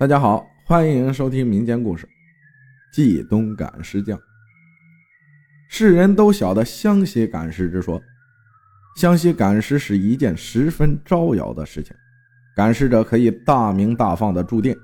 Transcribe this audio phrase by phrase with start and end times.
[0.00, 2.06] 大家好，欢迎收听民间故事
[2.94, 4.16] 《冀东赶尸匠》。
[5.68, 8.00] 世人都晓得湘西赶尸之说，
[8.94, 11.92] 湘西赶尸是一件十分招摇的事情。
[12.54, 14.76] 赶尸者可以大名大放的住店，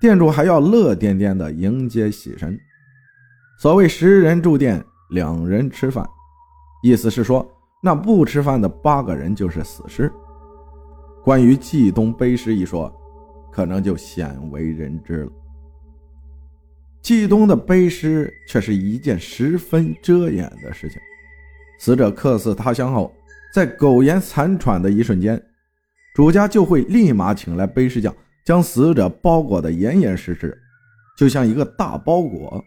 [0.00, 2.58] 店主还要乐颠颠的迎接喜神。
[3.60, 6.04] 所谓十人住店，两人吃饭，
[6.82, 7.48] 意思是说，
[7.80, 10.12] 那不吃饭的八个人就是死尸。
[11.22, 12.92] 关于冀东背尸一说。
[13.52, 15.32] 可能就鲜为人知了。
[17.02, 20.98] 冀东的背尸却是一件十分遮掩的事情。
[21.78, 23.12] 死者客死他乡后，
[23.52, 25.42] 在苟延残喘的一瞬间，
[26.14, 28.14] 主家就会立马请来背尸匠，
[28.44, 30.56] 将死者包裹得严严实实，
[31.18, 32.64] 就像一个大包裹。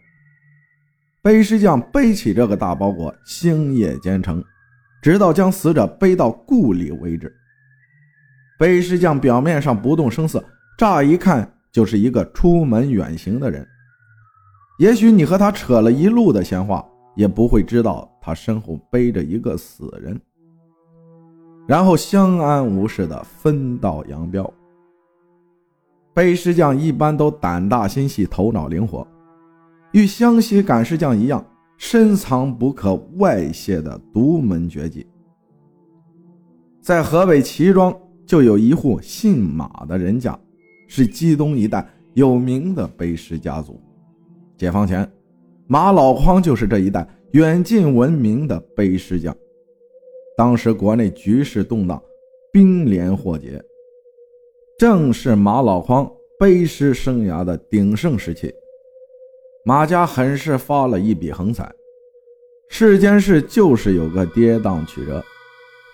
[1.22, 4.44] 背尸匠背起这个大包裹，星夜兼程，
[5.02, 7.34] 直到将死者背到故里为止。
[8.58, 10.44] 背尸匠表面上不动声色。
[10.76, 13.66] 乍一看就是一个出门远行的人，
[14.78, 20.20] 也许你和他扯了一路的闲话，也不会知道他身后背着一个死人，
[21.66, 24.52] 然后相安无事的分道扬镳。
[26.12, 29.06] 背尸匠一般都胆大心细，头脑灵活，
[29.92, 31.42] 与湘西赶尸匠一样，
[31.78, 35.06] 深藏不可外泄的独门绝技。
[36.82, 37.94] 在河北齐庄
[38.26, 40.38] 就有一户姓马的人家。
[40.86, 43.80] 是冀东一带有名的背尸家族。
[44.56, 45.10] 解放前，
[45.66, 49.36] 马老匡就是这一带远近闻名的背尸匠。
[50.36, 52.02] 当时国内局势动荡，
[52.52, 53.62] 兵连祸结，
[54.78, 58.52] 正是马老匡背尸生涯的鼎盛时期。
[59.64, 61.70] 马家很是发了一笔横财。
[62.68, 65.22] 世间事就是有个跌宕曲折。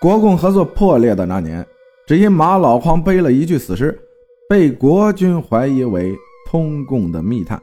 [0.01, 1.65] 国共合作破裂的那年，
[2.07, 3.99] 只因马老匡背了一具死尸。
[4.49, 6.15] 被国军怀疑为
[6.47, 7.61] 通共的密探，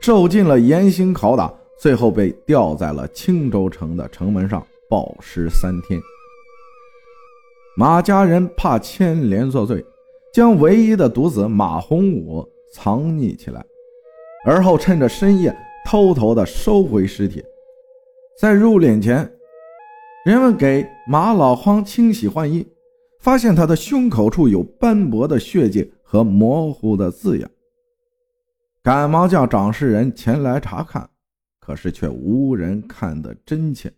[0.00, 6.00] 受尽了严刑拷打，最后被吊在了青州城的城门上暴尸三天。
[7.76, 9.84] 马家人怕牵连作罪，
[10.32, 13.64] 将唯一的独子马洪武藏匿起来，
[14.44, 15.56] 而后趁着深夜
[15.86, 17.44] 偷偷的收回尸体。
[18.40, 19.18] 在入殓前，
[20.24, 22.66] 人们给马老荒清洗换衣，
[23.20, 25.92] 发现他的胸口处有斑驳的血迹。
[26.14, 27.50] 和模糊的字样，
[28.84, 31.10] 赶忙叫掌事人前来查看，
[31.58, 33.92] 可是却无人看得真切。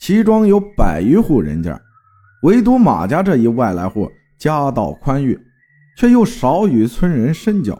[0.00, 1.78] 齐庄有百余户人家，
[2.44, 5.38] 唯独马家这一外来户家道宽裕，
[5.98, 7.78] 却又少与村人深交。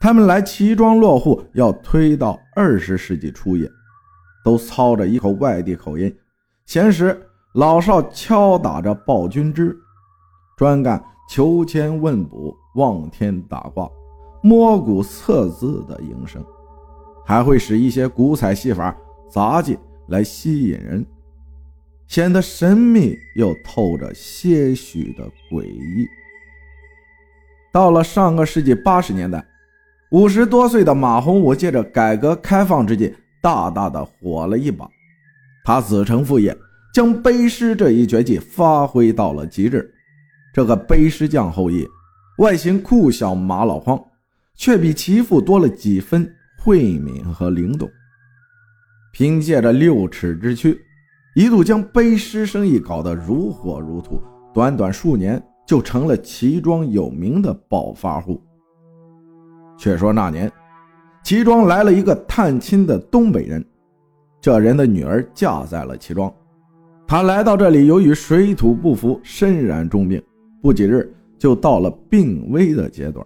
[0.00, 3.70] 他们来齐庄落户要推到二十世纪初叶，
[4.44, 6.12] 都操着一口外地口音，
[6.66, 9.78] 闲时老少敲打着报君枝，
[10.56, 11.00] 专干。
[11.28, 13.90] 求签问卜、望天打卦、
[14.42, 16.44] 摸骨测字的营生，
[17.24, 18.94] 还会使一些古彩戏法、
[19.30, 21.04] 杂技来吸引人，
[22.06, 26.06] 显得神秘又透着些许的诡异。
[27.72, 29.44] 到了上个世纪八十年代，
[30.10, 34.88] 五十多岁的马洪武借着改革开放之际，大大的火了一把。
[35.64, 36.54] 他子承父业，
[36.92, 39.93] 将背尸这一绝技发挥到了极致。
[40.54, 41.84] 这个背尸匠后裔，
[42.38, 44.00] 外形酷小马老荒，
[44.54, 47.90] 却比其父多了几分慧敏和灵动。
[49.12, 50.80] 凭借着六尺之躯，
[51.34, 54.22] 一度将背尸生意搞得如火如荼，
[54.52, 58.40] 短短数年就成了齐庄有名的暴发户。
[59.76, 60.48] 却说那年，
[61.24, 63.64] 齐庄来了一个探亲的东北人，
[64.40, 66.32] 这人的女儿嫁在了齐庄，
[67.08, 70.22] 他来到这里，由于水土不服，身染重病。
[70.64, 73.22] 不几日就到了病危的阶段，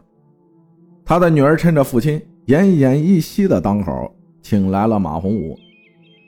[1.04, 4.12] 他的女儿趁着父亲奄奄一息的当口，
[4.42, 5.56] 请来了马洪武。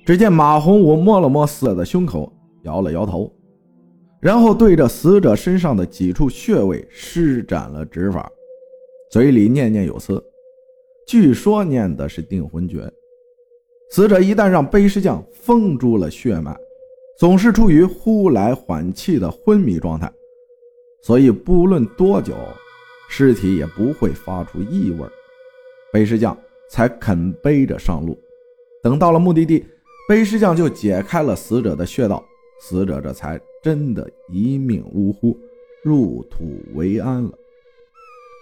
[0.07, 2.33] 只见马洪武摸了摸死者的胸口，
[2.63, 3.29] 摇了摇头，
[4.21, 8.31] 然后对着死者身上的几处穴位施展了指法，
[9.11, 10.23] 嘴里念念有词，
[11.09, 12.89] 据说念的是定魂诀。
[13.91, 16.57] 死者一旦让背尸匠封住了血脉，
[17.19, 20.09] 总是处于忽来缓气的昏迷状态。
[21.03, 22.35] 所以不论多久，
[23.09, 25.07] 尸体也不会发出异味。
[25.93, 26.37] 背尸匠
[26.71, 28.19] 才肯背着上路。
[28.83, 29.65] 等到了目的地，
[30.09, 32.25] 背尸匠就解开了死者的穴道，
[32.61, 35.37] 死者这才真的一命呜呼，
[35.83, 36.45] 入土
[36.75, 37.33] 为安了。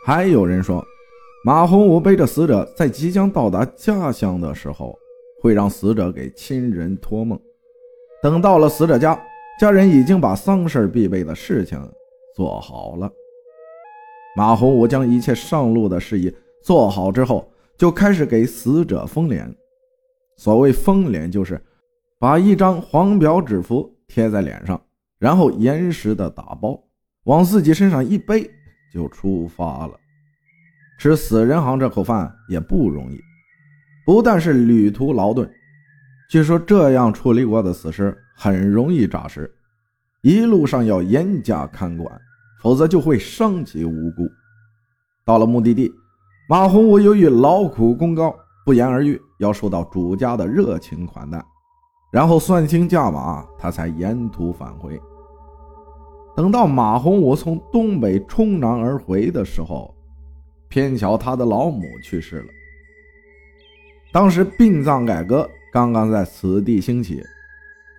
[0.05, 0.85] 还有人说，
[1.45, 4.99] 马洪武背着死者在即将到达家乡的时候，
[5.41, 7.39] 会让死者给亲人托梦。
[8.23, 9.21] 等到了死者家，
[9.61, 11.81] 家人已经把丧事必备的事情。
[12.39, 13.11] 做好了。
[14.37, 16.33] 马洪武将一切上路的事宜
[16.63, 19.53] 做好之后，就开始给死者封脸。
[20.37, 21.61] 所谓封脸，就是
[22.17, 24.81] 把一张黄表纸符贴在脸上，
[25.19, 26.81] 然后严实的打包，
[27.25, 28.49] 往自己身上一背，
[28.95, 29.99] 就出发了。
[31.01, 33.19] 吃死人行这口饭也不容易，
[34.07, 35.51] 不但是旅途劳顿，
[36.31, 39.53] 据说这样处理过的死尸很容易诈尸，
[40.23, 42.21] 一路上要严加看管。
[42.63, 44.29] 否则就会伤及无辜。
[45.25, 45.93] 到了目的地，
[46.49, 48.35] 马洪武由于劳苦功高，
[48.65, 51.45] 不言而喻，要受到主家的热情款待。
[52.11, 54.99] 然后算清价码，他才沿途返回。
[56.35, 59.95] 等到马洪武从东北冲南而回的时候，
[60.69, 62.49] 偏巧他的老母去世了。
[64.13, 67.23] 当时殡葬改革刚刚在此地兴起，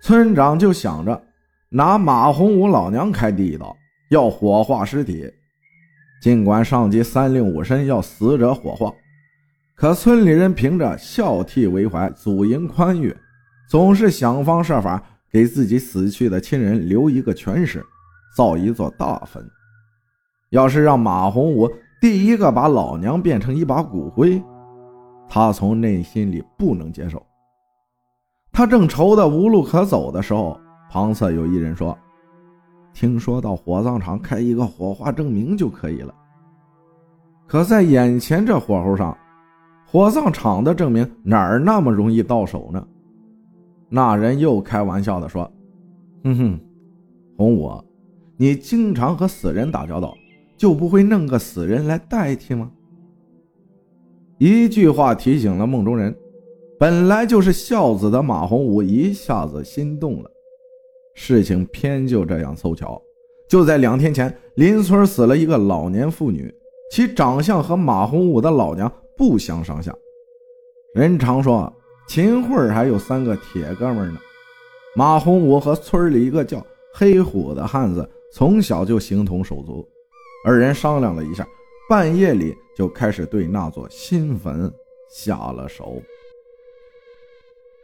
[0.02, 1.22] 村长就想着
[1.68, 3.76] 拿马洪武老娘开第一刀。
[4.10, 5.32] 要火化尸体，
[6.20, 8.92] 尽管上级三令五申要死者火化，
[9.76, 13.16] 可村里人凭着孝悌为怀、祖茔宽裕，
[13.68, 17.86] 总是想方设法给自己死去的亲人留一个全尸，
[18.36, 19.48] 造一座大坟。
[20.50, 21.70] 要是让马洪武
[22.00, 24.42] 第一个把老娘变成一把骨灰，
[25.28, 27.24] 他从内心里不能接受。
[28.50, 30.60] 他正愁得无路可走的时候，
[30.90, 31.96] 旁侧有一人说。
[33.00, 36.14] 听说到火葬场开一个火化证明就可以了，
[37.46, 39.16] 可在眼前这火候上，
[39.86, 42.86] 火葬场的证明哪儿那么容易到手呢？
[43.88, 45.50] 那人又开玩笑的说
[46.24, 46.60] ：“哼哼，
[47.38, 47.72] 洪武，
[48.36, 50.14] 你经常和死人打交道，
[50.58, 52.70] 就不会弄个死人来代替吗？”
[54.36, 56.14] 一句话提醒了梦中人，
[56.78, 60.30] 本来就是孝子的马洪武一下子心动了。
[61.14, 63.00] 事情偏就这样凑巧，
[63.48, 66.52] 就在两天前，邻村死了一个老年妇女，
[66.90, 69.94] 其长相和马洪武的老娘不相上下。
[70.94, 71.72] 人常说
[72.08, 74.20] 秦桧还有三个铁哥们呢，
[74.96, 76.64] 马洪武和村里一个叫
[76.94, 79.86] 黑虎的汉子从小就形同手足。
[80.44, 81.46] 二人商量了一下，
[81.88, 84.72] 半夜里就开始对那座新坟
[85.10, 86.02] 下了手。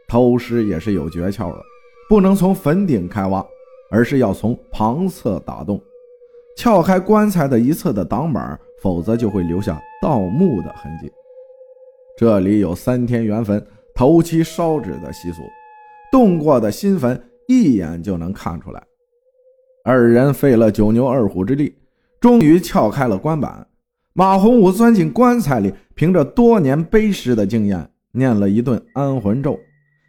[0.08, 1.62] 偷尸也是有诀窍的。
[2.08, 3.44] 不能从坟顶开挖，
[3.90, 5.80] 而是要从旁侧打洞，
[6.56, 11.10] 撬开棺材的一侧的挡板，否则就会留下盗墓的痕迹。
[12.16, 13.64] 这里有三天元坟、
[13.94, 15.42] 头七烧纸的习俗，
[16.12, 18.82] 动过的新坟一眼就能看出来。
[19.84, 21.76] 二人费了九牛二虎之力，
[22.20, 23.66] 终于撬开了棺板。
[24.12, 29.58] 马洪武钻进棺材里，凭着多年背尸的经验，念了一顿安魂咒。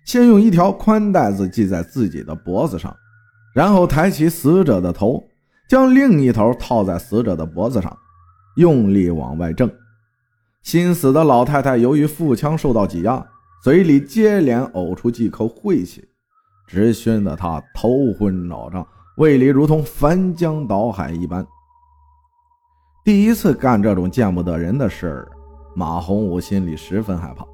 [0.07, 2.95] 先用一条宽带子系在自己的脖子上，
[3.53, 5.21] 然后抬起死者的头，
[5.67, 7.95] 将另一头套在死者的脖子上，
[8.55, 9.69] 用力往外挣。
[10.63, 13.21] 心死的老太太由于腹腔受到挤压，
[13.61, 16.07] 嘴里接连呕出几口晦气，
[16.65, 18.87] 直熏得她头昏脑胀，
[19.17, 21.45] 胃里如同翻江倒海一般。
[23.03, 25.31] 第一次干这种见不得人的事儿，
[25.75, 27.45] 马洪武心里十分害怕。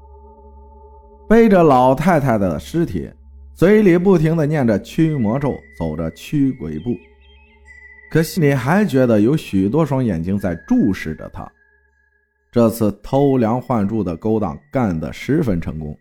[1.26, 3.10] 背着老太太的尸体，
[3.54, 6.94] 嘴里不停地念着驱魔咒，走着驱鬼步，
[8.10, 11.50] 可心里还觉得有许多双眼睛在注视着他。
[12.52, 15.96] 这次偷梁换柱的勾当干得十分成功，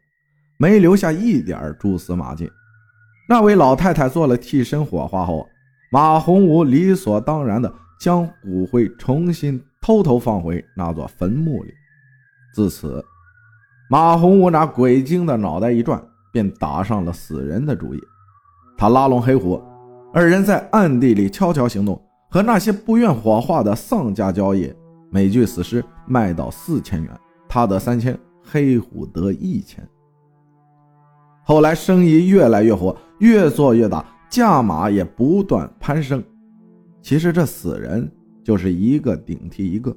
[0.57, 2.51] 没留下一点蛛丝马迹。
[3.29, 5.47] 那位老太太做了替身火化后，
[5.89, 11.74] 马洪武理所当然地将骨灰重新偷偷放回那座坟墓里。
[12.53, 13.03] 自此。
[13.93, 18.01] 马洪武那鬼精的脑袋一转，便打上了死人的主意。
[18.75, 19.62] 他拉拢黑虎，
[20.12, 24.73] 二人在暗地里悄悄行动，和那些不愿火化的丧家交易。
[25.12, 27.12] 每具死尸卖到四千元，
[27.47, 29.88] 他得三千，黑虎得一千。
[31.43, 36.23] 后来生意越来越火，越做越大，价码也不断攀升。
[37.03, 38.12] 其实这死人
[38.43, 39.95] 就是一个顶替一个。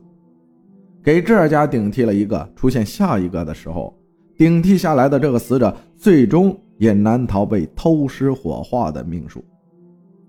[1.07, 3.97] 给这家顶替了一个，出现下一个的时候，
[4.37, 9.45] 顶替下来的这个死者最终也难逃被偷尸火化的命数，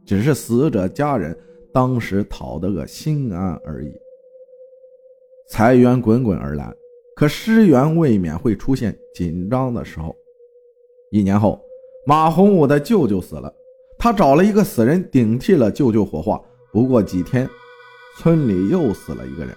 [0.05, 1.36] 只是死者家人
[1.74, 3.91] 当时讨得个心安而已。
[5.50, 6.72] 财源滚滚而来，
[7.15, 10.15] 可尸源未免会出现紧张的时候。
[11.10, 11.60] 一年后，
[12.05, 13.51] 马洪武的舅舅死了，
[13.98, 16.39] 他找了一个死人顶替了舅舅火化。
[16.72, 17.50] 不过几天，
[18.19, 19.55] 村里又死了一个人。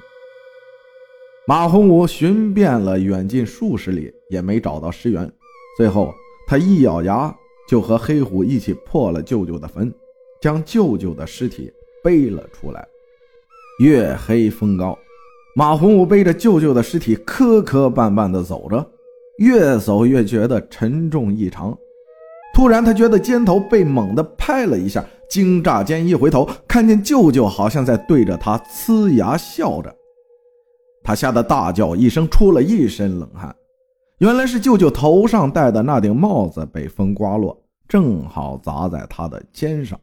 [1.51, 5.29] 马洪武寻遍了远近数十里，也没找到尸源。
[5.77, 6.15] 最后，
[6.47, 7.35] 他一咬牙，
[7.69, 9.93] 就和黑虎一起破了舅舅的坟，
[10.41, 11.69] 将舅舅的尸体
[12.05, 12.87] 背了出来。
[13.81, 14.97] 月黑风高，
[15.57, 18.89] 马洪武背着舅舅的尸体磕磕绊绊地走着，
[19.39, 21.77] 越走越觉得沉重异常。
[22.55, 29.93] 突然，他觉得肩头被猛地拍了一下，惊乍间一回头，看见舅舅好像在对着他呲牙笑着。
[31.11, 33.53] 他吓得大叫一声，出了一身冷汗。
[34.19, 39.99] 原来是舅舅头上戴的那顶帽子被风刮落，正好砸在他的肩上。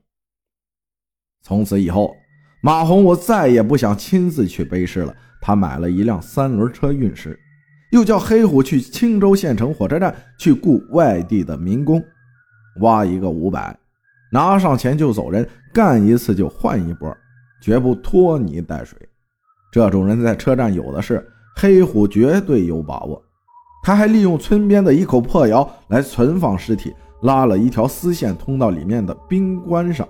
[1.41, 2.13] 从此以后，
[2.61, 5.15] 马洪武再也不想亲自去背尸了。
[5.39, 7.39] 他买了一辆三轮车运尸，
[7.93, 12.03] 又叫黑虎去青州县城火车站去雇外地的民工，
[12.81, 13.73] 挖一个五百，
[14.29, 17.15] 拿上钱就走人，干一次就换一波，
[17.61, 19.06] 绝不拖泥带水。
[19.77, 21.23] 这种人在车站有的是，
[21.55, 23.21] 黑虎绝对有把握。
[23.83, 26.91] 他还利用村边的一口破窑来存放尸体，
[27.21, 30.07] 拉了一条丝线通到里面的冰棺上。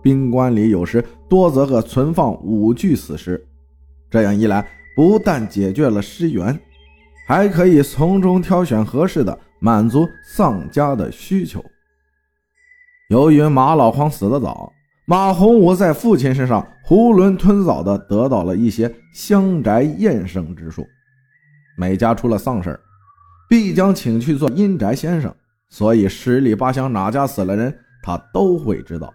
[0.00, 3.44] 冰棺里有时多则个存放五具死尸，
[4.08, 4.64] 这样一来，
[4.94, 6.56] 不但解决了尸源，
[7.26, 11.60] 还可以从中挑选合适的，满足丧家的需求。
[13.10, 14.72] 由于马老匡死得早，
[15.12, 20.86] 马洪武在父亲身上囫囵吞枣的得到了一些乡宅验生之术。
[21.76, 22.80] 每家出了丧事
[23.46, 25.30] 必将请去做阴宅先生，
[25.68, 29.12] 所以十里八乡哪家死了人，他都会知道。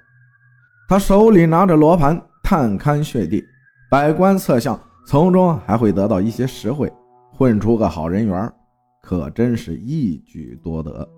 [0.88, 3.44] 他手里拿着罗盘，探勘穴地，
[3.90, 6.94] 百官测相，从中还会得到一些实惠，
[7.34, 8.54] 混出个好人缘，
[9.02, 11.10] 可真是一举多得。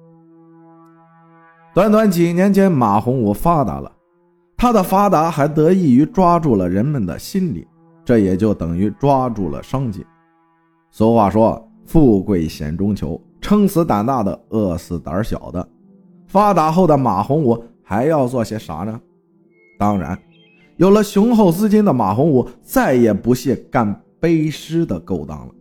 [1.74, 3.92] 短短几年间，马洪武发达了，
[4.62, 7.66] 他的发达还得益于抓住了人们的心理，
[8.04, 10.06] 这也就等于抓住了商机。
[10.92, 15.66] 俗话说：“富贵险中求，撑死胆大的，饿死胆小的。”
[16.28, 19.00] 发达后的马洪武还要做些啥呢？
[19.80, 20.20] 当然，
[20.76, 25.54] 有了雄厚资金的马洪武再也不屑干背尸的勾当了。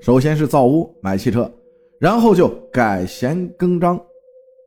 [0.00, 1.52] 首先是造屋买汽车，
[2.00, 4.00] 然后就改弦更张，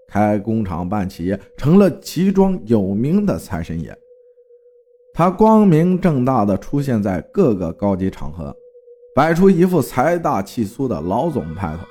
[0.08, 3.98] 开工厂办企业，成了齐庄有名的财神爷。
[5.14, 8.56] 他光明正大的出现在各个高级场合。
[9.16, 11.84] 摆出一副财大气粗的老总派头，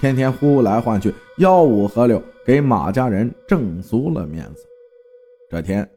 [0.00, 4.66] 天天呼来唤去，吆五喝六，给马家人挣足了面子。
[5.48, 5.88] 这天，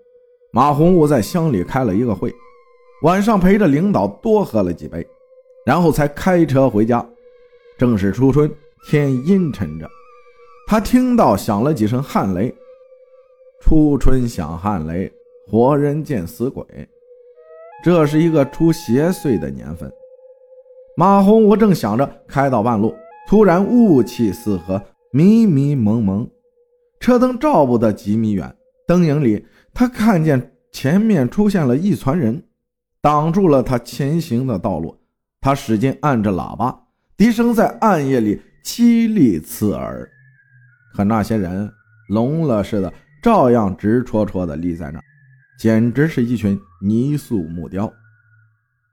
[0.52, 2.32] 马洪武在乡里开了一个会，
[3.02, 5.04] 晚上陪着领导多喝了几杯，
[5.66, 7.04] 然后才开车回家。
[7.76, 8.48] 正是初春，
[8.88, 9.90] 天阴沉着，
[10.70, 12.54] 他听到响了几声旱雷。
[13.62, 15.10] 初春响旱雷，
[15.50, 16.66] 活人见死鬼，
[17.82, 19.90] 这是一个出邪祟的年份。
[20.98, 22.94] 马洪武正想着开到半路，
[23.30, 24.82] 突然雾气四合，
[25.12, 26.30] 迷迷蒙蒙，
[27.00, 28.54] 车灯照不得几米远。
[28.86, 32.44] 灯影里，他看见前面出现了一船人，
[33.02, 34.98] 挡住了他前行的道路。
[35.40, 36.78] 他使劲按着喇叭，
[37.16, 40.10] 笛声在暗夜里凄厉刺耳。
[40.98, 41.72] 可那些人
[42.10, 45.04] 聋了似的，照样直戳戳地立在那儿，
[45.60, 47.88] 简直是一群泥塑木雕。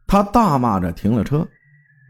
[0.07, 1.49] 他大骂着停了车。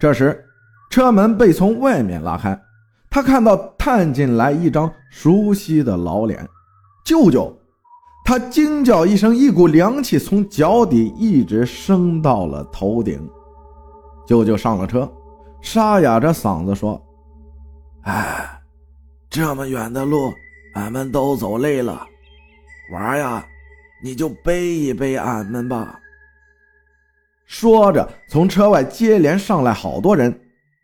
[0.01, 0.45] 这时，
[0.91, 2.61] 车门被从外面拉开，
[3.09, 6.45] 他看到探进来一张熟悉的老脸，
[7.05, 7.57] 舅舅。
[8.25, 13.31] 他惊叫一声，一股凉气从脚底一直升到了头顶。
[14.27, 15.09] 舅舅上了车，
[15.61, 17.01] 沙哑着嗓子说
[18.03, 18.54] ：“哎，
[19.35, 20.33] 这么远的路，
[20.75, 22.07] 俺们都走累了，
[22.93, 23.45] 娃呀，
[24.01, 25.99] 你就背一背俺们吧。”
[27.45, 30.33] 说着，从车外接连上来好多人，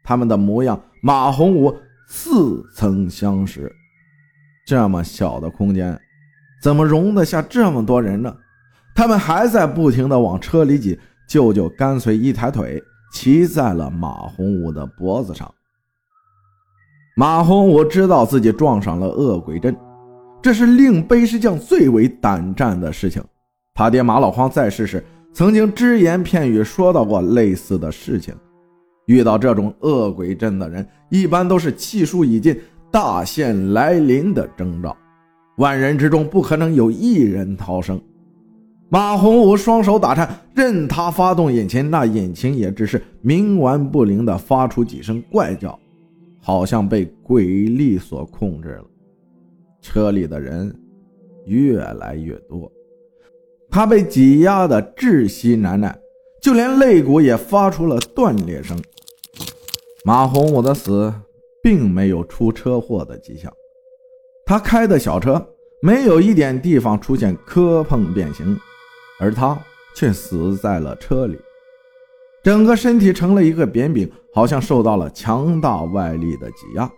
[0.02, 1.72] 他们的模样，马洪武
[2.08, 3.72] 似曾相识。
[4.66, 5.96] 这么小的空间，
[6.60, 8.36] 怎么容得下这么多人呢？
[8.96, 10.98] 他们还在不停地往车里挤。
[11.28, 15.54] 舅舅干脆一抬腿，骑在了马洪武的脖子上。
[17.16, 19.76] 马洪武知道自己撞上了恶鬼阵，
[20.40, 23.22] 这是令背尸匠最为胆战的事情。
[23.74, 25.02] 他爹马老匡在世时。
[25.32, 28.34] 曾经只言片语说到过类似的事情。
[29.06, 34.96] 遇到这种恶鬼阵的人，一般都是气数已尽、大限来临的征兆。
[35.58, 38.00] 万人之中不可能有一人逃生。
[38.88, 45.78] 马洪武双手打颤，任他发动引擎，那引擎也只是冥顽不灵的发出几声怪叫，
[46.40, 48.84] 好像被鬼力所控制了。
[49.80, 50.74] 车里的人
[51.46, 52.70] 越来越多。
[53.70, 55.96] 他被挤压的窒息难耐，
[56.42, 58.76] 就连肋骨也发出了断裂声。
[60.04, 61.12] 马洪武的死
[61.62, 63.52] 并没有出车祸的迹象，
[64.44, 65.46] 他开的小车
[65.82, 68.58] 没有一点地方出现磕碰变形，
[69.20, 69.56] 而他
[69.94, 71.38] 却死在了车里，
[72.42, 76.90] 整个身体成了一个扁饼，好像受到了强大外力的挤压，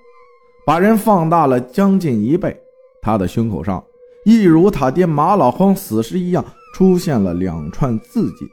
[0.64, 2.56] 把人放大了将近一倍。
[3.00, 3.84] 他的胸口上，
[4.24, 6.44] 一如他爹马老荒死时一样，
[6.74, 8.46] 出现了两串字迹，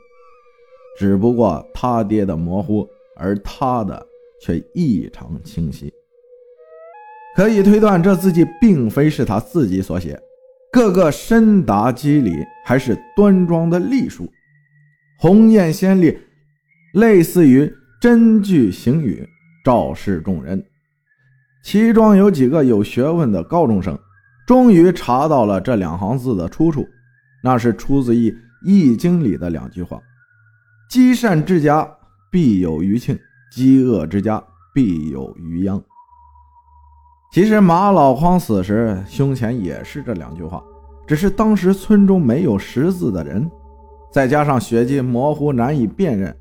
[0.98, 4.04] 只不过他爹的模糊，而他的
[4.42, 5.94] 却异常清晰。
[7.36, 10.20] 可以推断，这字迹并非是他自己所写。
[10.72, 14.28] 个个身达肌理，还是端庄的隶书，
[15.20, 16.20] 鸿雁先烈，
[16.94, 19.28] 类似于真句行语，
[19.64, 20.64] 昭示众人。
[21.64, 23.98] 其中有几个有学问的高中生，
[24.48, 26.88] 终于查到了这两行字的出处，
[27.44, 28.32] 那是出自于
[28.64, 30.00] 《易经》里的两句话
[30.90, 31.88] ：“积善之家
[32.32, 33.20] 必有余庆，
[33.52, 34.42] 积恶之家
[34.74, 35.82] 必有余殃。”
[37.32, 40.64] 其实马老匡死时胸前也是这两句话，
[41.06, 43.48] 只是当时村中没有识字的人，
[44.12, 46.36] 再加上血迹模糊难以辨认，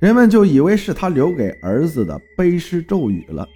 [0.00, 3.46] 人们就以为是他留给儿子的背尸咒语了，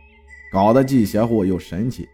[0.52, 2.06] 搞得既邪乎又神奇。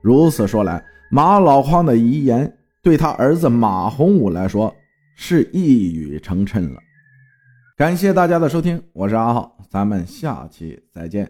[0.00, 4.72] 如此说来，马老匡的遗言对他儿子马洪武来说
[5.16, 6.80] 是一语成谶了。
[7.76, 11.28] 感谢大家的收听，我是阿浩，咱们下期再见。